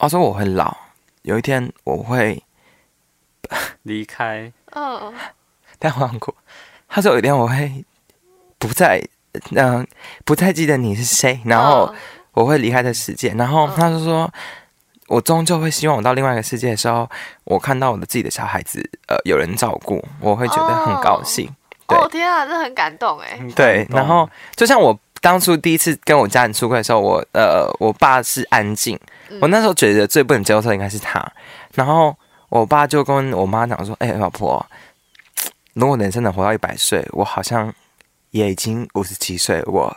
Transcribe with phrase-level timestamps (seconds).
[0.00, 0.74] 他说我会老，
[1.22, 2.42] 有一天我会
[3.84, 4.50] 离开。
[4.72, 5.12] 嗯，
[5.78, 6.34] 但我过，
[6.88, 7.84] 他说有一天我会
[8.58, 8.98] 不再，
[9.50, 9.86] 嗯、呃，
[10.24, 11.94] 不再记得你是谁，然后
[12.32, 13.28] 我会离开这世界。
[13.36, 14.32] 然后他就说，
[15.08, 17.06] 我终究会希望我到另外一个世界的时候，
[17.44, 21.46] 我看到我的自己的小孩子，呃，有人照顾，我会觉得很高兴。
[21.86, 23.38] 对哦天啊，这很感动哎。
[23.54, 28.98] 对，然后就像我当初第一次跟我家人出柜的时候，我呃，我爸是安静，
[29.40, 31.32] 我那时候觉得最不能接受的应该是他，
[31.74, 32.16] 然后。
[32.50, 34.66] 我爸就跟我妈讲说：“哎、欸，老婆，
[35.72, 37.72] 如果人生能活到一百岁，我好像
[38.32, 39.96] 也已经五十七岁，我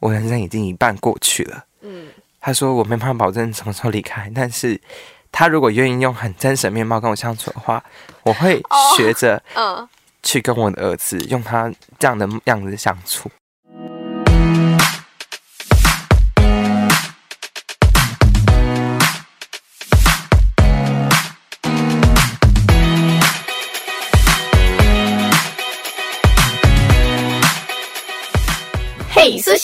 [0.00, 2.08] 我人生已经一半过去了。”嗯，
[2.42, 4.78] 他说我没办法保证什么时候离开，但是
[5.32, 7.82] 他如果愿意用很真实的面貌跟我相处的话，
[8.24, 8.62] 我会
[8.98, 9.88] 学着嗯
[10.22, 13.30] 去跟我的儿子用他这样的样子相处。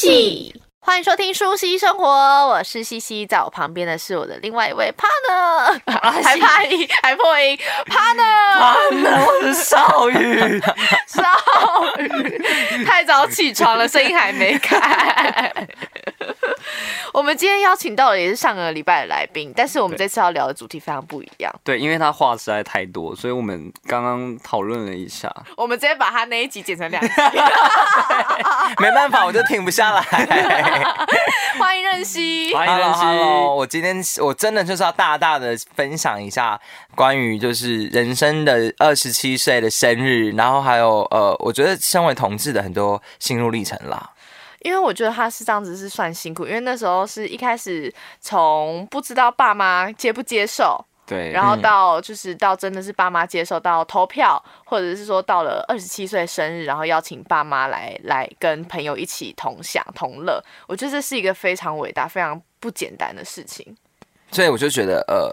[0.01, 2.07] 西，欢迎收听《舒西生活》，
[2.47, 5.79] 我是西西，在我旁边的是我的另外一位 partner，
[6.23, 10.59] 还怕音还破音，partner，partner，我是少宇，
[11.07, 11.23] 少
[11.99, 15.69] 宇，太早起床了，声音还没开。
[17.13, 21.53] 我们今天邀请到的也是上个礼拜的来宾，但是我们这次要聊的主题非常不一样。
[21.65, 27.13] 对，因为他话实在太多，所以我们刚刚讨论了一下，我们直接把他那一集剪成两集。
[28.79, 30.01] 没办法，我就停不下来。
[31.59, 33.01] 欢迎任熙，欢迎任熙。
[33.01, 36.59] Hello，我今天我真的就是要大大的分享一下
[36.95, 44.11] 关于就是人生的二十七岁的生日，然后还有呃，我觉得身为同志的很多心路历程啦。
[44.61, 63.77] 因为我觉得他是这样子是算辛苦，因为那时候是一开始从不知道爸妈接不接受，对，然后到就是到真的是爸妈接受到投票，或者是说到了二十七岁生日，然后邀请爸妈来来跟朋友一起同享同乐，我觉得这是一个非常伟大、非常不简单的事情。
[64.31, 65.31] 所以我就觉得呃，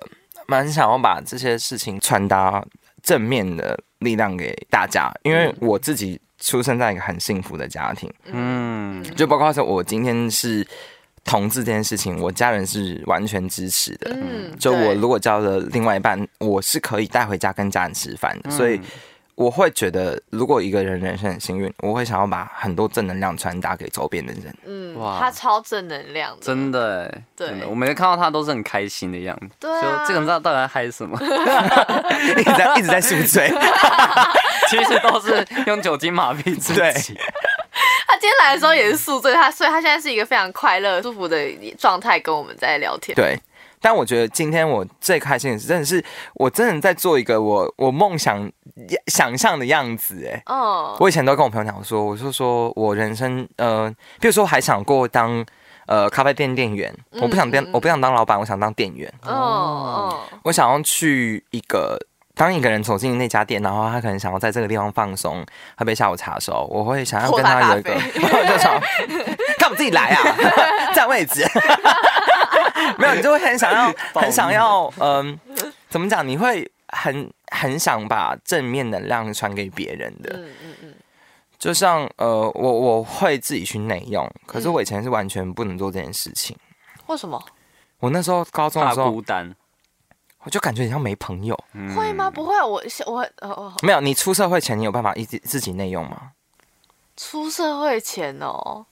[0.47, 2.66] 蛮想要把这些事情传达
[3.03, 6.19] 正面的力量给大家，因为我自己。
[6.39, 10.65] 出生在一个很幸福的家庭，嗯，就包括说我今天是
[11.23, 18.79] 同志这件事情，我家人是完全支持的，嗯，就我如果交了另外一半，我是可以带回家跟家人吃饭的，所以
[19.37, 33.53] 我会觉得，如果一个人人生很幸运，我会想要把很多正能量传达给周边的人，嗯，哇，他超正能量的，真的，对，我每次看到他都是很开心的样子，对，就这个人知道到底在嗨什么， 一直在一直在宿醉。
[34.69, 37.17] 其实都是用酒精麻痹自己。
[38.05, 41.37] 他今天来的时候也是宿醉，他所以他现在是一个非常快乐、舒服的
[41.77, 43.15] 状态，跟我们在聊天。
[43.15, 43.39] 对，
[43.81, 46.03] 但我觉得今天我最开心的是，真的是
[46.35, 48.51] 我真的在做一个我我梦想
[49.07, 50.25] 想象的样子。
[50.25, 53.89] 哎，哦，我以前都跟我朋友讲说，我就说我人生，呃，
[54.19, 55.45] 比如说我还想过当
[55.85, 59.11] 呃咖啡店店员，我不想当，我不想当老板，我想当店员。
[59.23, 61.99] 哦哦，我想要去一个。
[62.37, 65.43] 当一个人走进那家店，然后他可能想要在这个地方放松，
[65.75, 68.79] 喝杯下午茶的时候，我会想要跟他有一个，我就说，
[69.57, 71.43] 看我自己来啊，占位置。
[72.99, 76.25] 没有，你就会很想要，很想要，嗯、呃，怎么讲？
[76.25, 80.29] 你会很很想把正面能量传给别人的。
[80.35, 80.49] 嗯。
[80.63, 80.75] 嗯。
[80.83, 80.93] 嗯。
[81.57, 86.55] 就像呃，我我会自己去内用，可是我以前是完全不能做这件事情。
[87.07, 87.43] 为什么？
[87.99, 89.55] 我那时候高中的时候孤单。
[90.47, 92.31] 我就感觉你像没朋友，嗯、会吗？
[92.31, 94.00] 不会，我我哦哦，没有。
[94.00, 96.31] 你出社会前，你有办法一直自己内用吗？
[97.18, 98.85] 出社会前哦，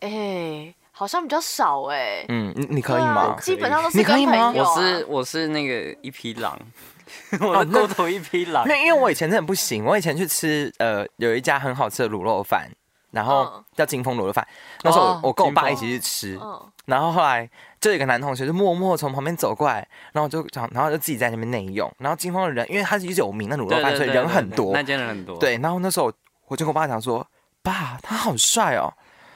[0.00, 2.26] 哎、欸，好像比较少哎、欸。
[2.28, 3.34] 嗯，你你可以吗？
[3.34, 4.70] 啊、基本上都是跟朋友、啊。
[4.74, 6.60] 我是我是那个一匹狼，
[7.40, 8.68] 我的沟头一匹狼。
[8.68, 12.70] 那因为我以前真的不行，我以前去吃呃有一家很好吃的卤肉饭，
[13.16, 14.46] 然后叫金峰卤肉饭。
[14.84, 16.38] 那时候我我跟我爸一起去吃，
[16.84, 17.50] 然后后来。
[17.78, 21.88] 就有一个男同学就默默从旁边走过来，然后我就讲，然后就自己在那边内用。
[21.98, 24.72] 然后金峰的人，因为他是有名的卤肉饭，所以人很多。
[24.72, 25.38] 那间人很多。
[25.38, 26.10] 对，然后那时候
[26.48, 27.24] 我就跟我爸讲说
[27.62, 28.92] ：“爸，他好帅哦。”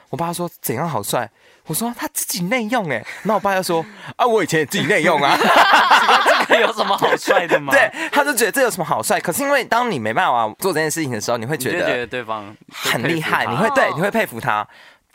[0.09, 1.31] 我爸说：“怎样好帅？”
[1.67, 3.85] 我说：“他自己内用。”哎，那我爸就说
[4.17, 5.37] ：“啊，我以前也自己内用啊。”
[6.51, 7.73] 这 有什么好帅的吗？
[7.73, 9.21] 对，他就觉得这有什么好帅？
[9.21, 14.67] 可是因为当你没办法做这件事情的时候，你会觉得觉得对方很厉害，你会对，你会佩服他。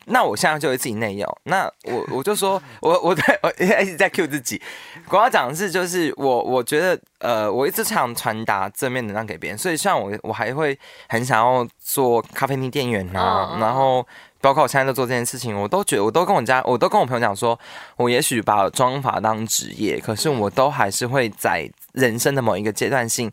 [0.06, 1.38] 那我现在就会自己内用。
[1.44, 4.62] 那我我就说，我我在我一直在 cue 自己。
[5.10, 10.78] 我要讲的是，就是我我觉得，呃，我一直想传达正面能量给别人，所以像我我还会
[11.10, 14.06] 很想要做咖啡厅店员呐、啊，然后
[14.42, 17.60] 包括我现在在做这件事情，我都觉得，我都跟我家，我都跟我朋友讲说，
[17.98, 23.32] 我也许把妆发当职业，可是我都还是会在人生的某一个阶段性。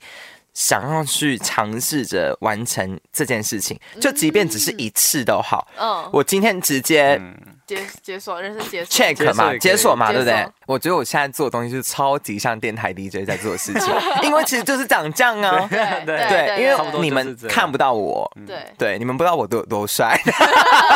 [0.55, 5.67] 想要去尝试着完成这件事情，就即便只是一次都好。
[5.79, 7.21] 嗯，我今天直接
[7.67, 10.47] 解解锁，人生解锁 check 嘛，解锁嘛，对不对？
[10.67, 15.67] 我觉得我现在做的东西就是超级像电台 DJ 在做的事情， 因为其实就是长这样啊。
[15.71, 20.21] 对对对，因为你们看不到我，对对，你们不知道我多多帅。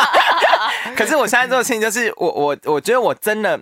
[0.95, 3.59] 可是我现在做的事情就是，我我我觉得我真的。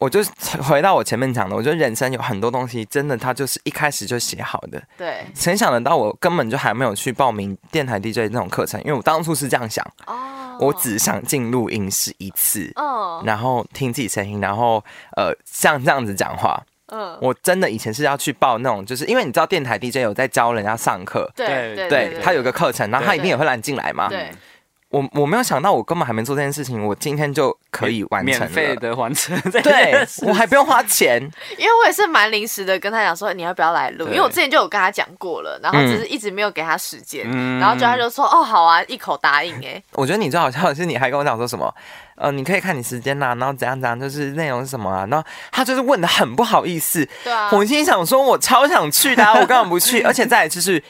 [0.00, 0.20] 我就
[0.62, 4.82] 回到我前面讲的，我觉得人生有很多东西，真的它就是一开始就写好的。
[4.96, 14.82] 对，谁想得到我根本就还没有去报名电台 DJ 那种课程，因为我当初是这样想，哦，我只想进录音室一次，哦，然后听自己声音，然后
[15.18, 24.30] 呃像这样子讲话，嗯，我真的以前是要去报那种，就是因为你知道电台 DJ 有在教人家上课，对对对，他有个课程，然后他一定也会让你进来嘛，对。
[24.90, 29.40] 我我没有想到，我根本还没做这件事情，我今天就可以完成了，免费的完成。
[29.62, 31.22] 对，我还不用花钱，
[31.56, 39.80] 因为我也是蛮临时的，跟他讲说你要不要来录，因为我之前就有跟他讲过了，然后只是一直没有给他时间，嗯、然后就他就说哦好啊，一口答应哎。
[39.92, 41.72] 我觉得你最好笑的是，你还跟我讲说什么，
[42.16, 50.82] 呃，你可以看你时间呐，然后怎样怎样，就是内容是什么啊，然后他就是问的很不好意思，对啊，我心想说我超想去的，我根本不去，而且再来就是。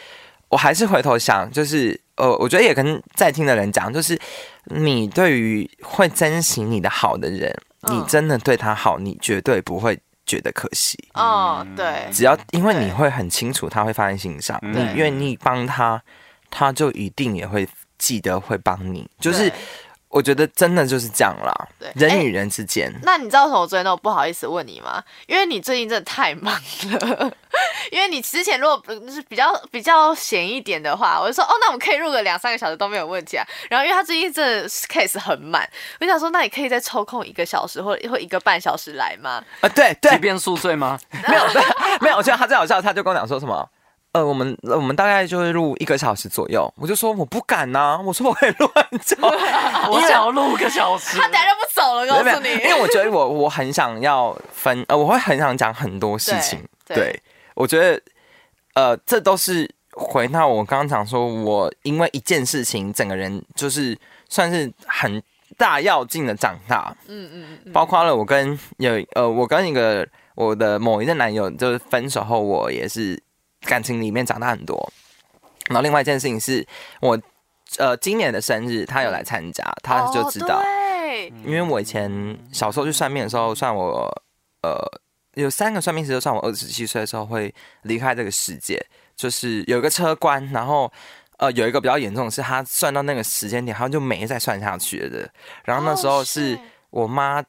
[0.50, 4.18] 我还是回头想，就是呃，我觉得也跟在听的人讲，就是
[4.66, 7.50] 你对于会珍惜你的好的人，
[7.82, 10.98] 嗯、你真的对他好，你绝对不会觉得可惜。
[11.14, 16.02] 哦，对，只要因为你会很清楚他会放在心上，对你愿意帮他，
[16.50, 17.66] 他就一定也会
[17.98, 19.50] 记得会帮你，就是。
[20.10, 22.92] 我觉得真的就是这样啦，对，人与人之间。
[23.04, 25.02] 那你知道为什么我昨天都不好意思问你吗？
[25.28, 27.32] 因为你最近真的太忙了。
[27.92, 33.46] 因为你之前如果是比较比较闲一点的话，我就说哦，那我们可以录个两三个小时都没有问题啊。
[33.68, 35.68] 然后因为他最近这 case 很满，
[36.00, 39.42] 我想说那你可以再抽空一个小时或或一个半小时来吗？
[39.60, 40.98] 啊，对对，即便宿醉吗？
[41.28, 41.42] 没有
[42.02, 43.68] 没有，我觉得他最好笑，他就跟我讲说什么。
[44.12, 57.22] 呃，我们我们大概就会录一个小时左右，我就说我不敢呐、啊，我说我可以录很久，我想要录个小时，他等下就不走了，告诉你，因为我觉得 我我很想要分，呃，我会很想讲很多事情，对，对，
[57.54, 58.02] 我觉得，
[58.74, 63.96] 呃，这都是回到我刚刚讲说，我因为一件事情，整个人就是
[64.28, 65.22] 算是很
[65.56, 70.04] 大要劲的长大，嗯嗯嗯，包括了我跟有呃，我跟一个
[70.34, 73.22] 我的某一任男友就是分手后，我也是。
[73.60, 74.92] 感情里面长大很多，
[75.68, 76.66] 然后另外一件事情是
[77.00, 77.20] 我，
[77.78, 80.62] 呃，今年的生日他有来参加，他就知道，
[81.44, 82.10] 因为我以前
[82.52, 84.10] 小时候去算命的时候，算我，
[84.62, 84.80] 呃，
[85.34, 88.84] 有三个算命师都算我二十七岁的时候会离开这个世界，
[89.14, 90.90] 就是有一个车关，然后，
[91.36, 95.30] 呃，有一个比较严重的是他算到那个时间点，他就没再算下去了的，
[95.64, 96.58] 然后那时候是
[96.88, 97.44] 我妈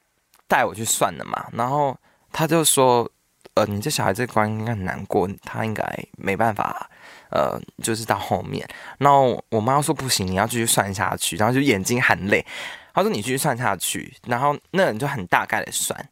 [0.48, 1.98] 带我去算的嘛，然后
[2.34, 3.10] 他就说。
[3.54, 5.84] 呃，你这小孩这关应该很难过，他应该
[6.18, 6.90] 没办法，
[7.30, 8.68] 呃，就是到后面。
[8.98, 12.46] 然后我妈说不行，你要继续算下去，然后就眼睛含泪，
[12.94, 14.14] 她说你继续算下去。
[14.26, 16.10] 然后那人就很大概的算，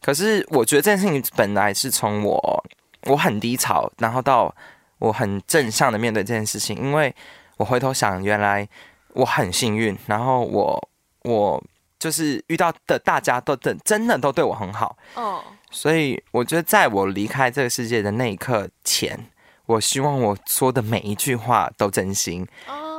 [0.00, 2.64] 可是我觉得这件事情本来是从我
[3.02, 4.54] 我很低潮，然后到
[4.98, 7.14] 我很正向的面对这件事情，因为
[7.58, 8.66] 我回头想，原来
[9.12, 10.88] 我很幸运，然后我
[11.22, 11.62] 我
[11.98, 15.42] 就是遇到的大家都真真的都对我很好，哦。
[15.70, 19.18] 所以我觉得，在我离开这个世界的那一刻前，
[19.66, 22.46] 我希望我说的每一句话都真心，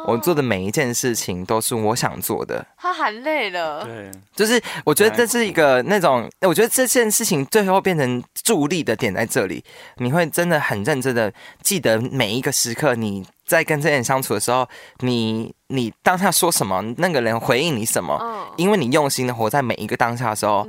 [0.05, 2.65] 我做的每一件事情都是我想做的。
[2.77, 9.63] 他喊累了，对，就是我觉得这是一个那种，我觉得这件事情最后变成助力的点在这里，
[9.97, 14.67] 你会真的很认真的记得每一个时刻，你在跟这些人相处的时候，
[14.99, 20.67] 你你当下说什么，那个人回应你什么，因为你用心的活在每一个当下的时候。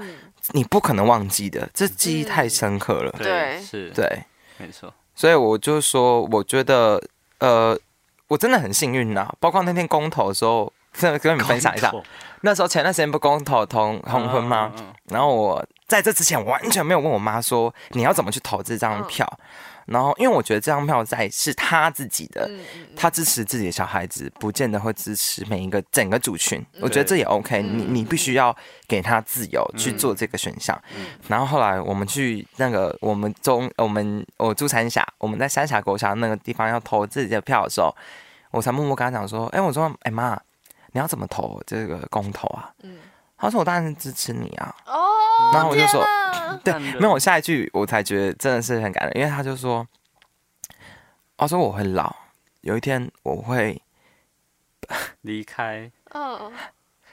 [0.53, 3.15] 你不可能忘记的，这记忆太深刻了。
[3.19, 4.25] 嗯、对，是，对，
[4.57, 4.93] 没错。
[5.15, 7.01] 所以我就说，我觉得，
[7.39, 7.79] 呃，
[8.31, 9.29] 我真的很幸运呐。
[9.41, 11.91] 包括那天公投的时候，跟 跟你们分享一下，
[12.43, 14.73] 那时候前段时间不公投同同婚吗？
[15.09, 19.27] 然后我在这之前完全没有问我妈说你要怎么去投这张票。
[19.87, 22.49] 嗯然后，因为我觉得这张票在是他自己的，
[22.97, 26.65] 他支持自己的小孩子，不见得会支持每一个整个族群。
[26.81, 28.57] 我觉得这也 OK，你你必须要
[28.87, 30.81] 给他自由去做这个选项。
[31.27, 37.95] 然后后来我们去那个我们中我们我住三峡，我们在三峡国小那个地方要投自己的票的时候，
[38.53, 40.41] 我才默默跟他讲说：“哎，我说哎妈，
[40.93, 42.71] 你要怎么投这个公投啊？
[42.83, 42.99] 嗯，
[43.37, 44.75] 他说我当然是支持你啊。
[44.87, 44.95] 哦，
[45.53, 46.05] 然后我就说，
[46.63, 49.87] 对，没有，我下一句我才觉得真的是很感人，因为他就说，
[51.37, 52.15] 他说我会老，
[52.61, 53.81] 有一天我会
[55.23, 55.91] 离开。
[56.13, 56.53] 嗯，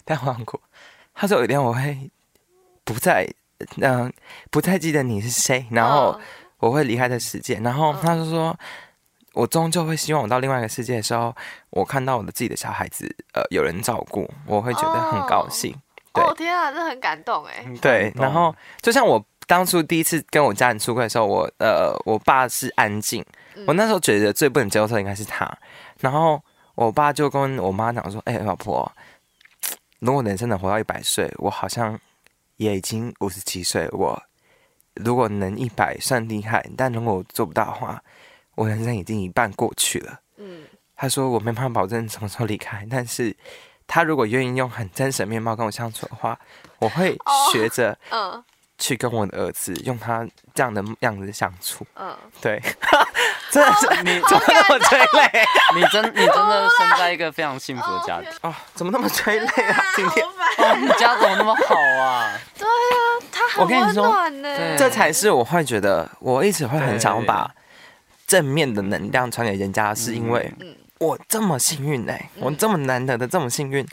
[0.06, 0.60] 但我很酷，
[1.14, 2.12] 他说有一天我会
[2.84, 3.28] 不再，
[3.78, 4.12] 嗯、呃，
[4.52, 6.20] 不再记得你是谁，然后
[6.58, 8.58] 我会离开这世界，然后他就说。
[9.34, 11.36] 我终究会希望我到另外一个世界的时候，
[11.70, 15.80] 我看到我的自己的小孩子，呃，有人照顾，我会觉得很高兴。
[16.18, 17.66] 哦，哦天啊，这很感动哎。
[17.82, 25.50] 对，然后就像我当初第一次跟我家人出柜的时候，我呃，我爸是安静，嗯、我那时候觉得最不能接受的应该是他。
[26.00, 26.42] 然后
[26.76, 28.92] 我爸就跟我妈讲说：“哎、欸，老婆，
[30.00, 32.00] 如果人生能活到一百岁，我好像
[32.58, 33.88] 也已经五十七岁。
[33.92, 34.22] 我
[34.96, 38.02] 如果能一百算厉害，但如果我做不到的话。”
[38.58, 40.20] 我人生已经一半过去了。
[40.38, 40.64] 嗯，
[40.96, 43.32] 他说我没办法保证什么时候离开，但是
[43.88, 46.38] 他如果愿意用很真实的面貌跟我相处的话，
[46.80, 47.18] 我会
[47.52, 48.44] 学着 嗯
[48.78, 51.84] 去跟我的儿子用他这样的样子相处。
[51.96, 52.62] 嗯，对，
[53.50, 55.46] 真的是你怎么那么催泪？
[55.76, 59.84] 你真你真的生在一个非常幸福的家庭啊，怎么那么催泪啊？
[59.96, 60.24] 今天
[60.60, 62.32] 哦，你家怎么那么好啊？
[62.56, 63.02] 对啊，
[63.32, 64.78] 他很温暖呢。
[64.78, 67.50] 这才是我会觉得我一直会很想把。
[68.28, 70.54] 正面的能量传给人家，是因为
[71.00, 73.86] 我这么幸运哎，我这么难得的这么幸运，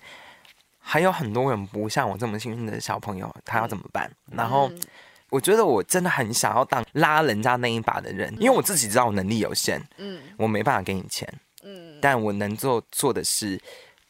[0.78, 4.11] 还有很多人不像我这么幸运的小朋友，他要怎么办？
[4.30, 4.70] 然后
[5.30, 11.28] 我觉得我真的很想要当拉人家那一把的人，因为我自己知道我能力有限，嗯，我没办法给你钱，
[11.62, 13.61] 嗯，但我能做做的是，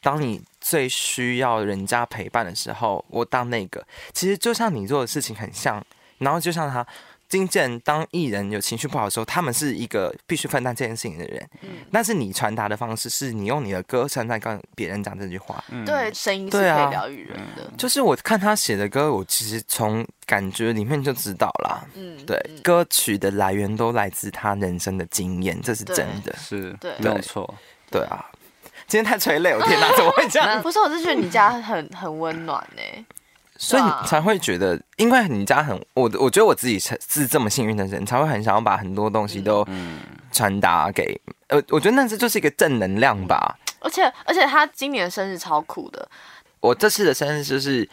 [0.01, 5.85] 当你最需要人家陪伴的时候，我当那个，其实就像你做的事情很像，
[6.19, 6.87] 然后就像他。
[7.35, 11.45] 金健当艺人有情绪不好的时候，他们是一个必须分担这件事情的人。
[11.63, 15.63] 嗯，但是你传达的方式是你用你的歌声在跟别人讲这句话。
[15.69, 17.65] 嗯，对，声音是可以疗愈人的。
[17.65, 21.85] 啊，就是我看他写的歌，我其实从感觉里面就知道啦。
[21.95, 26.33] 嗯，对，歌曲的来源都来自他人生的经验，这是真的。
[26.39, 27.53] 是，对，没有错。
[27.91, 28.25] 对啊，
[28.87, 30.63] 今天太催泪，我天哪， 怎么会这样？
[30.63, 33.05] 不是，我是觉得你家很很温暖呢。
[33.65, 39.67] 所以你才会觉得，因为你家很我，我觉得我自己是是这么幸运的人，才会很想要把很多东西都
[40.31, 41.19] 传达给
[41.49, 43.59] 呃，我觉得那这就是一个正能量吧。
[43.81, 46.07] 而且而且他今年生日超酷的，
[46.61, 47.89] 我这次的生日就是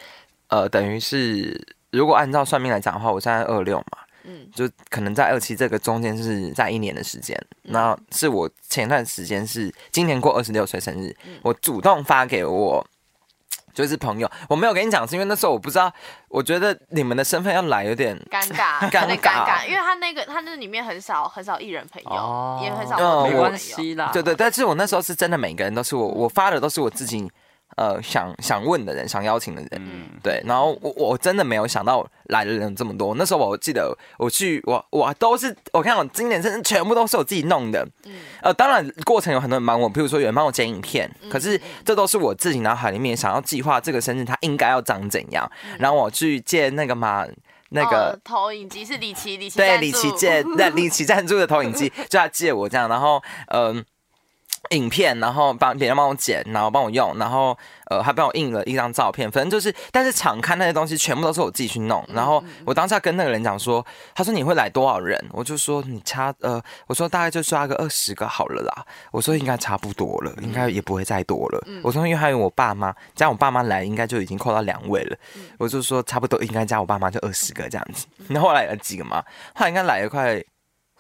[0.50, 12.86] 呃，等于是如果按照算命来讲的话，我现在二六嘛，嗯，就可能在二七这个中间是在一年的时间，那是我前段时间是今年过二十六岁生日，我主动发给我。
[13.74, 15.92] 就是朋友，我没有跟你讲，是因为那时候我不知道，
[16.28, 24.10] 我觉得你们的身份要来有点尴尬，尴尬，因为他那个他那里面很少很少艺人朋友，哦、也很少没关系啦。
[24.14, 27.32] 对对，但是我那时候是真的，每个人都是我，我发的都是我自己。
[27.78, 33.16] 呃，想想问的人，想邀请的人，嗯、对，然后我我真的没有想到来的人这么多。
[33.16, 37.88] 那时候我记得我去，我我都是我看我今年真的全部都是我自己弄的。
[38.06, 47.26] 嗯、呃，当然过程有很多人帮我，比如说有人帮我剪影片，嗯、可是这都是我自己脑海里面想要计划这个生日它应该要长怎样，嗯、然后我去借那个嘛，
[47.70, 53.76] 那个、哦、投影机是李琦李琦对李琦借那李琦赞助的投影机， 就他借我这样，然后嗯。
[53.76, 53.86] 呃
[54.70, 59.30] 影片，然后帮别人帮我剪，然后帮我用，然后呃，还帮我印了一张照片。
[59.30, 62.06] 反正就是，但是场刊那些东西全部都是我自己去弄。
[62.14, 65.22] 然后我当下跟那个人讲说，他说你会来多少人？
[65.32, 68.86] 我就说你差呃，我说大概就刷个二十个好了啦。
[69.12, 71.68] 我说应该差不多了，应该也不会再多了。
[71.84, 75.18] 我说因为还有我爸妈，加我爸妈来，应该就已经扣到两位了。
[75.58, 78.06] 我就说差不多应该加我爸妈就二十个这样子。
[78.28, 79.22] 那后来来了几个嘛？
[79.54, 80.42] 后来应该来了快。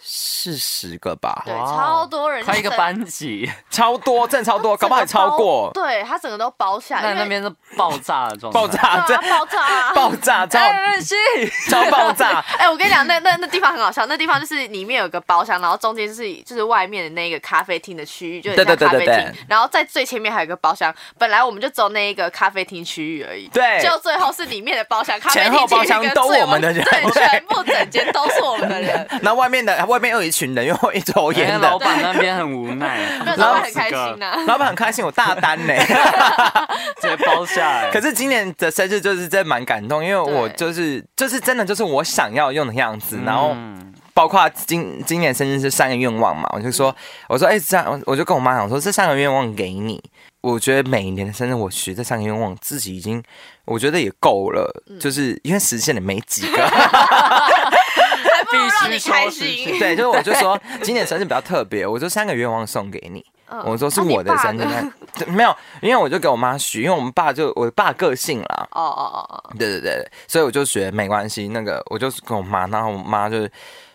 [0.03, 5.69] 四十个吧，对，超多人，他一个班级， 超多，真的超多，搞不好还超过。
[5.75, 10.59] 对，他整个都包下来，那那边是爆炸的状态，爆炸，这爆炸， 爆炸，超
[11.69, 12.43] 超爆炸。
[12.57, 20.91] 哎，我跟你讲，那那那地方很好笑，那地方就是里面有个包厢，然后中间就是就是外面的那个咖啡厅的区域，就是咖啡厅，然后在最前面还有个包厢。
[21.19, 29.07] 本来我们就走那一个咖啡厅区域而已，对，就最后是里面的包厢，前后包厢都我们的人，对，全部整间都是我们的人。
[29.21, 29.90] 那外面的。
[29.91, 31.69] 外面有一群人，又会一抽烟的。
[31.69, 32.97] 老板那边很无奈，
[33.37, 34.37] 老板很开心呐。
[34.47, 35.73] 老板很开心，我大单呢，
[37.01, 37.91] 直接包下来。
[37.91, 43.19] 可是今年的生日就是真蛮感动，因为我就是就是真的就是我想要用的样子。
[43.25, 43.53] 然后
[44.13, 46.95] 包括今今年生日是三个愿望嘛，我就说
[47.27, 50.01] 我说哎这样，我就跟我妈讲说这三个愿望给你。
[50.41, 53.21] 我觉得每一年的生日我许这三个愿望，自己已经
[53.65, 56.57] 我觉得也够了，就是因为实现了没几个。
[58.51, 63.25] 必须开心，对，就是我就说今年生日比较特别，我就三个愿望送给你，
[63.65, 64.65] 我说是我的生日，
[65.27, 68.67] 没有，因为我就给我妈许，因为我们爸就我爸个性啦。
[68.71, 73.47] 哦哦哦哦，对对对，所以我就学没关系，那个我就跟我妈，然后我妈就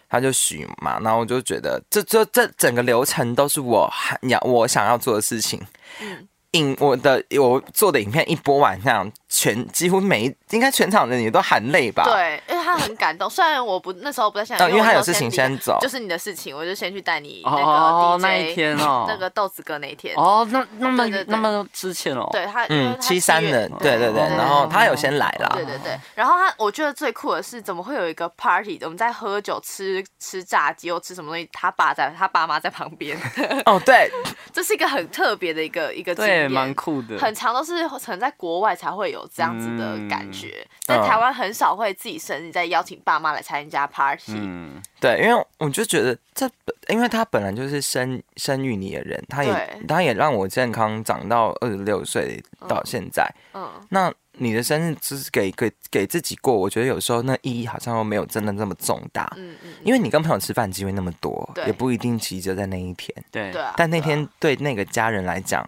[0.09, 5.61] 她就许嘛，然后我就觉得这这这整个流程都是我要我想要做的事情。
[6.01, 6.29] 嗯。
[6.53, 12.05] 影我的我做的影片一播完，这样全几乎每应该全场的你都含泪吧？
[12.05, 13.29] 对，因为他很感动。
[13.29, 33.19] 虽然我不那时候不在现场，因为他有事情先走，就是你的事情，我就先去带你那个 DJ 那一天哦， 那个豆子哥那一天哦，那那么那么之前哦，对他嗯七三的，对对对，然后他有先来了，对对对，然后他我觉得最酷的是怎么会有一个 party，我们在喝酒吃吃炸鸡又吃什么东西，他爸在他爸妈在旁边
[33.67, 34.11] 哦，对，
[34.51, 37.19] 这是一个很特别的一个一个对，蛮酷的。
[37.19, 44.33] 很长都是可能在国外才会有这样子的感觉，在台湾很少会自己生日再邀请爸妈来参加 party。
[44.35, 46.49] 嗯，对，因为我就觉得这，
[46.89, 53.29] 因为他本来就是生生育你的人，他也他也让我健康长到二十六岁到现在。
[53.55, 59.33] 嗯，那你的生日只是给给给自己过，我觉得有时候那意义好像又没有真的那么重大。
[59.37, 63.13] 嗯嗯，因为你跟朋友吃饭机会那么多，也不一定急着在那一天。
[63.31, 65.67] 对，但那天对那个家人来讲。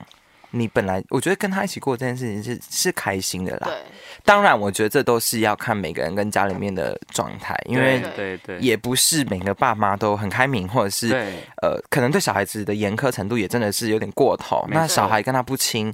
[0.58, 3.68] 你本来我觉得跟他一起过这件事情是是开心的啦。
[3.68, 3.76] 对，
[4.24, 11.08] 当然我觉得这都是要看每个人跟家里面的状态，因为对对，也不是每个爸妈都很开明，或者是
[11.62, 14.66] 呃，可能对小孩子的严苛程度也真的是有点过头。
[14.70, 15.92] 那小孩跟他不亲，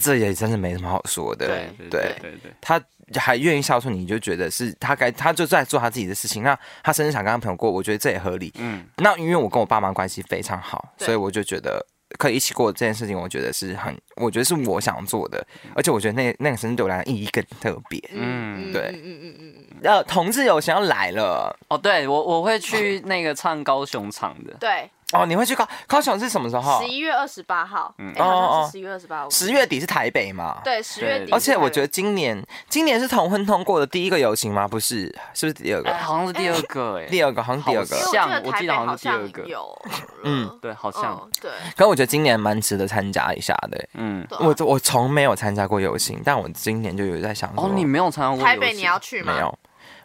[0.00, 1.46] 这也真是没什么好说的。
[1.46, 2.80] 对对对对，他
[3.14, 6.42] 还愿意孝顺你，就觉得是他该，他就在做他自己的事情。
[6.42, 8.52] 那他甚至想跟他朋友过，我觉得这也合理。
[8.58, 11.84] 嗯，那因为我跟我爸妈关系非常好，所以我就觉得。
[12.18, 15.44] 可以一起过这件事情，我觉得是很，我觉得是我想做的，
[15.74, 18.02] 而且我觉得那那个生日对我来讲意义更特别。
[18.12, 21.56] 嗯，对，嗯嗯嗯嗯，呃，同志友想要来了。
[21.68, 24.90] 哦，对我我会去那个唱高雄场的，对。
[25.12, 26.82] 哦，你会去高高雄是什么时候？
[26.82, 27.94] 十一月二十八号。
[27.98, 29.30] 嗯，哦哦，十一月二十八号。
[29.30, 30.60] 十月底是台北嘛？
[30.64, 31.30] 对，十月底。
[31.30, 34.66] 而且我觉得今年今年是同婚通过的第一个游行吗？
[34.66, 35.94] 不是，是不是第二个？
[35.94, 37.96] 好像是第二个，哎，第二个好像第二个。
[38.10, 39.44] 像我记得好像是第二个。
[39.44, 39.82] 有。
[40.24, 41.30] 嗯，对，好像。
[41.40, 41.52] 对。
[41.76, 43.88] 可是我觉得今年蛮值得参加一下的。
[43.94, 44.26] 嗯。
[44.40, 47.48] 我我从没有参加过游行，但我今年就有在想。
[47.56, 48.44] 哦，你没有参加过？
[48.44, 49.32] 台北你要去吗？
[49.32, 49.56] 没有。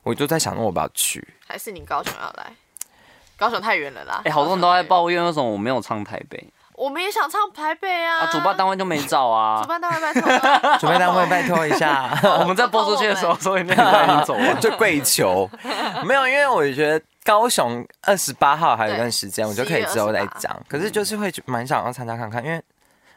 [0.04, 1.28] 我就在想，我要不要去？
[1.48, 2.54] 还是你高雄要来？
[3.42, 4.18] 高雄太远了啦！
[4.20, 6.48] 哎、欸，好多人都在抱怨，为什么我没有唱台北？
[6.74, 8.20] 我们也想唱台北啊！
[8.20, 9.64] 啊，主办单位就没找啊！
[9.64, 10.22] 主办单位拜托，
[10.78, 12.16] 主办单位拜托一下。
[12.40, 15.50] 我们在播出去的时候，所以那个已经走了， 就跪求。
[16.06, 20.56] 没有，因为我觉得高雄二十八号还有一段时间，我就可以之后再讲。
[20.70, 22.62] 可是就是会蛮想要参加看看，因为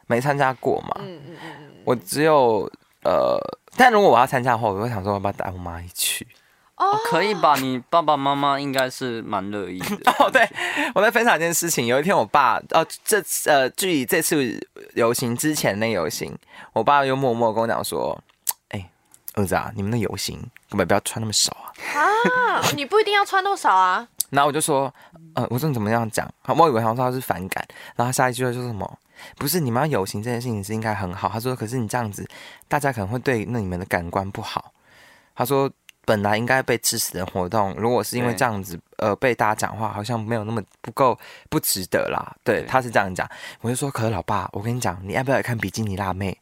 [0.07, 0.97] 没参加过嘛。
[1.01, 1.71] 嗯嗯嗯嗯。
[1.85, 2.67] 我只有
[3.05, 3.39] 呃，
[3.77, 6.27] 但如果我要参加的话，我会想说要不要带我妈一起。
[6.77, 7.55] 哦，可以吧？
[7.57, 10.11] 你爸爸妈妈应该是蛮乐意的。
[10.19, 10.45] 哦，对，
[10.93, 11.87] 我在分享一件事情。
[11.87, 16.37] 有一天，我爸哦，这次呃，距离这次游行之前那游行，
[16.73, 18.21] 我爸又默默跟我讲说
[18.71, 18.91] ：“哎，
[19.35, 20.37] 儿子啊，你们的游行
[20.69, 21.57] 根本不要穿那么少
[21.95, 22.59] 啊！
[22.59, 24.93] 啊，你不一定要穿多少啊。”然后我就说
[25.37, 26.29] ：“呃，我说你怎么这样讲？
[26.49, 27.65] 我以为他说他是反感。
[27.95, 28.99] 然后下一句话说什么？
[29.37, 31.29] 不是你们要游行这件事情是应该很好。
[31.29, 32.29] 他说，可是你这样子，
[32.67, 34.73] 大家可能会对那你们的感官不好。
[35.37, 35.71] 他说。”
[36.05, 42.35] 本来应该被支持的活动，如果是因为这样子，对呃，被大家讲话，好像没有那么不够不值得啦。
[42.43, 43.29] 对，对他是这样讲，
[43.61, 46.37] 我就说，可是老爸，我跟你讲，你要不要看比基尼辣妹？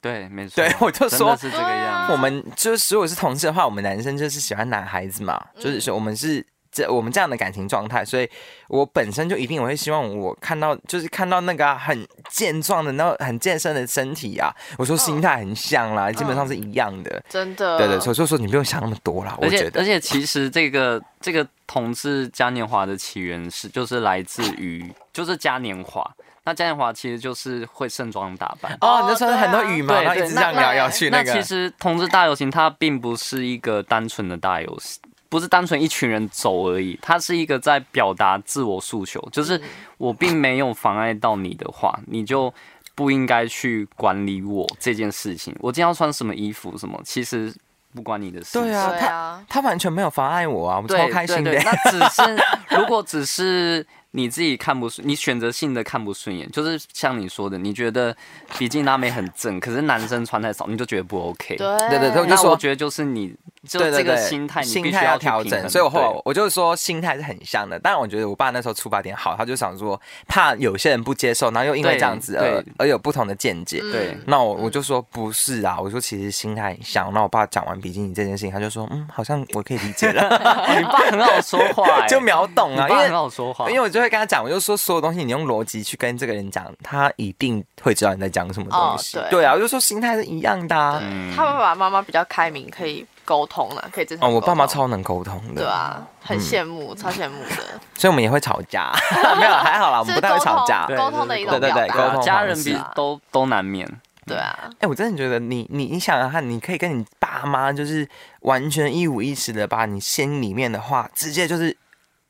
[0.00, 0.56] 对，没错。
[0.56, 2.12] 对，我就说是这个样子。
[2.12, 6.44] 我们就是如果是同事的话，我们男生就是喜欢男孩子嘛，就是说我们是。
[6.76, 8.28] 这我们这样的感情状态，所以
[8.68, 14.54] 我本身就一定我会希望我看到，就是看到那个很健壮的、那很健身的身体啊。
[14.76, 17.22] 我说心态很像啦，基本上是一样的。
[17.30, 19.34] 真的，对对，所以说你不用想那么多啦。
[19.40, 26.06] 我觉得而且，其实这个这个同志嘉年华的起源是，就是来自于就是嘉年华。
[26.44, 31.32] 那嘉年华其实就是会盛装打扮哦，你就穿很多羽毛，然后一直这样摇摇去那个。
[31.32, 35.00] 那其实同志大游行它并不是一个单纯的大游行。
[35.28, 39.60] 不是单纯一群人走而已，它是一个在表达自我诉求，就是
[39.98, 42.52] 我并没有妨碍到你的话，你就
[42.94, 45.54] 不应该去管理我这件事情。
[45.60, 47.54] 我今天要穿什么衣服，什么其实
[47.94, 48.58] 不关你的事。
[48.58, 51.52] 对啊，他他完全没有妨碍我啊，我们超开心的。
[51.52, 52.42] 那只是
[52.78, 53.86] 如果只是。
[54.12, 58.16] 你自己看不顺，你选择性的看不顺眼，就是像你说的，你觉得
[58.56, 61.54] 比基尼拉美很正，可是男生穿太少，你就觉得不 OK。
[61.56, 63.34] 对对对，那我觉得就是你
[63.66, 65.68] 就这个心态，心态要调整。
[65.68, 67.78] 所以我后来我就说心态是很像的。
[67.78, 73.80] 但，我觉得我爸那时候出发点好，他就想说怕有些人不接受，然后又因为这样子而而有不同的见解。
[73.80, 77.12] 对，那我我就说不是啊，我说其实心态很像。
[77.12, 80.22] 那我爸讲完比基尼这件事情，他就说嗯，好像我可以理解了。
[80.74, 84.06] 你爸很好说话， 就秒懂啊，因为很好说话，因为我就会。
[84.06, 89.18] 会跟他讲，我就说所有东西你用逻辑去跟这个人讲，他一定会知道你在讲什么东西。
[89.28, 91.02] 对啊，我就说心态是一样的。
[91.34, 94.26] 他爸爸妈妈比较开明，可以沟通了，可以正常。
[94.26, 95.62] 哦，我爸妈超能沟通的。
[95.62, 97.62] 对啊，很羡慕，超羡慕的。
[97.94, 98.90] 所以我们也会吵架，
[99.38, 100.86] 没有还好啦， 我们不太会吵架。
[100.86, 103.86] 沟通的一种对对对，沟通家人比都都难免。
[104.26, 108.08] 对啊，哎，我真的觉得你你你想想看，你可以跟你爸妈就是
[108.40, 111.76] 完全一五一十的把你心里面的话直接就是。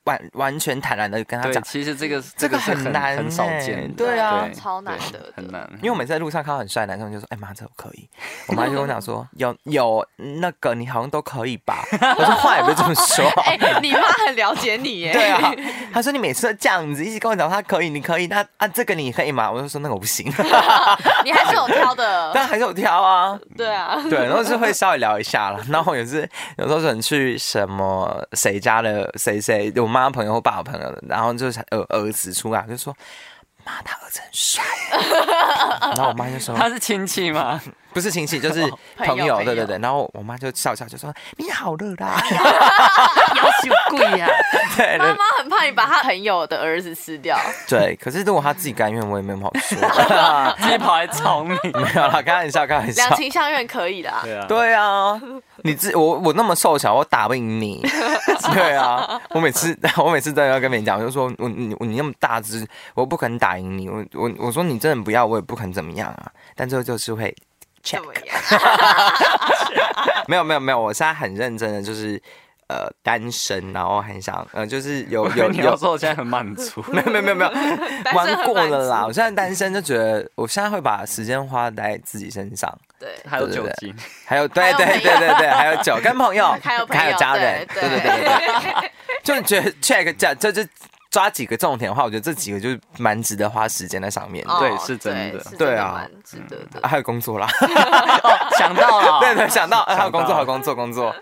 [0.06, 5.68] 完完全坦然的跟他讲，其实这个这个很难，很少见，对啊，超难的，很难。
[5.76, 8.08] 因为我每次在路上看到很帅的男生，就说：“哎妈，这我可以。”
[8.48, 10.06] 我妈就跟我讲说：“有有
[10.40, 11.84] 那个，你好像都可以吧？”
[12.18, 13.24] 我说：“话也不是这么说。
[13.44, 15.12] ”哎，你妈很了解你耶。
[15.12, 15.52] 对啊，
[15.92, 20.26] 她说：“你每次都这样子，一直跟我讲他可以，你可以，那啊这个你可以吗？”我就说：“那个我不行。
[21.24, 23.36] ”你还是有挑的， 但还是有挑啊。
[23.56, 25.60] 对啊，对，然后是会稍微聊一下了。
[25.68, 31.02] 然后也是有时候可能去什么谁家的谁谁，我妈朋友或爸爸朋友的。
[31.08, 32.94] 然后就是儿儿子出来就说
[33.64, 34.62] ：“妈，他儿子很帅。”
[35.96, 37.60] 然后我妈就说：“他是亲戚吗？
[37.92, 39.78] 不是亲戚，就是朋友。”对对对。
[39.78, 42.20] 然后我妈就笑笑就说：“你好热啦，
[43.36, 44.28] 要求贵呀。”
[44.76, 47.38] 对，妈妈很怕你把他朋友的儿子吃掉。
[47.66, 49.78] 对，可是如果他自己甘愿，我也没有好说。
[50.60, 53.04] 自己跑来找你，没有啦，开玩笑，开玩笑。
[53.06, 54.12] 两情相悦可以的。
[54.22, 55.20] 对啊，对啊。
[55.62, 57.80] 你自我我那么瘦小，我打不赢你。
[58.52, 63.88] 对啊，我每次我每次都要跟别人讲，我就说我你你那么大只，我不可能打赢你。
[63.88, 66.30] 我我我说你真的不要，我也不肯怎么样啊。
[66.54, 67.34] 但最后就是会
[67.82, 68.02] check。
[70.28, 72.20] 没有没有没有，我现在很认真的，就是
[72.68, 75.76] 呃单身，然后很想呃就是 有有有。
[75.76, 76.84] 说我现在很满足。
[76.92, 77.50] 没有没有没有没有，
[78.14, 79.04] 玩过了啦。
[79.06, 82.72] 我现在单身就觉得，我现在会把时间花在自己身上。
[82.98, 88.24] 对，还有酒精，还有对对对对对，还有酒，跟朋友， 还有还有家人，对对对对。
[88.24, 88.90] 对，
[89.22, 90.66] 就觉得 check 这这这
[91.16, 94.44] 抓几个重点的话，我觉得这几个就是蛮值得花时间在上面。
[94.60, 96.86] 对，是真的，对啊，蛮值得的。
[96.86, 97.48] 还有工作啦，
[98.58, 101.16] 想到了， 对对，想到，还有工作，还有工作，工作。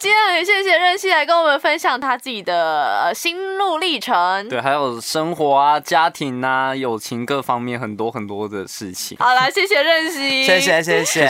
[0.00, 4.48] 今天很谢谢任熙来跟我们分享他自己的心路历程。
[4.48, 9.16] 对，还有生活啊、家庭啊、友情各方面很多很多的事情。
[9.20, 11.28] 好，来谢谢任熙，谢谢谢谢。